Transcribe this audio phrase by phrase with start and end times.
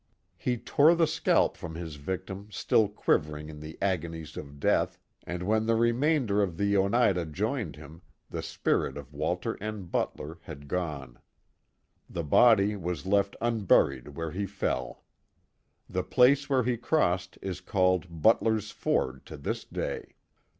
[0.35, 5.43] He tore the scalp from his victim still quivering in the agonies of death, and
[5.43, 9.83] when the remainder of the Onei das joined him, the spirit ot Walter N.
[9.83, 11.19] Butler had gone.
[12.09, 15.03] The body was left unburied where he fell.
[15.87, 20.15] The place where he crossed is called Butler's Ford to this day.